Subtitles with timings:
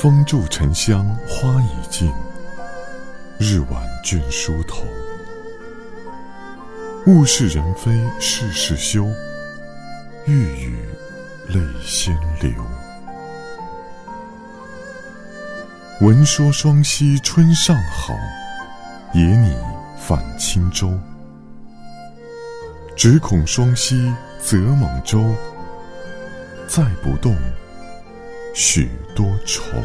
[0.00, 2.08] 风住沉香花已尽，
[3.36, 4.84] 日晚倦梳头。
[7.06, 7.90] 物是人非
[8.20, 9.04] 事事休，
[10.24, 10.78] 欲语
[11.48, 12.52] 泪先流。
[16.00, 18.14] 闻说双溪春尚好，
[19.12, 19.56] 野拟
[19.98, 20.96] 返轻舟。
[22.94, 25.34] 只恐双溪舴猛舟，
[26.68, 27.36] 载不动，
[28.54, 29.82] 许多愁。